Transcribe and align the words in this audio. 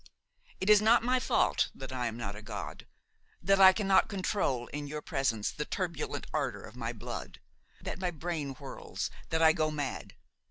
It 0.59 0.67
is 0.67 0.81
not 0.81 1.03
my 1.03 1.19
fault 1.19 1.69
that 1.75 1.91
I 1.91 2.07
am 2.07 2.17
not 2.17 2.35
a 2.35 2.41
god, 2.41 2.87
that 3.39 3.61
I 3.61 3.71
cannot 3.71 4.09
control 4.09 4.65
in 4.69 4.87
your 4.87 5.03
presence 5.03 5.51
the 5.51 5.63
turbulent 5.63 6.25
ardor 6.33 6.63
of 6.63 6.75
my 6.75 6.91
blood, 6.91 7.39
that 7.81 7.99
my 7.99 8.09
brain 8.09 8.55
whirls, 8.55 9.11
that 9.29 9.43
I 9.43 9.53
go 9.53 9.69
mad. 9.69 10.15